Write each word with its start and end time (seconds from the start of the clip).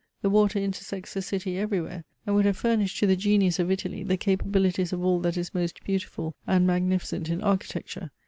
The 0.23 0.31
water 0.31 0.57
intersects 0.57 1.13
the 1.13 1.21
city 1.21 1.59
everywhere, 1.59 2.05
and 2.25 2.35
would 2.35 2.45
have 2.45 2.57
furnished 2.57 2.97
to 3.01 3.05
the 3.05 3.15
genius 3.15 3.59
of 3.59 3.69
Italy 3.69 4.01
the 4.01 4.17
capabilities 4.17 4.91
of 4.91 5.03
all 5.05 5.19
that 5.19 5.37
is 5.37 5.53
most 5.53 5.83
beautiful 5.83 6.33
and 6.47 6.65
magnificent 6.65 7.29
in 7.29 7.39
architecture. 7.43 8.09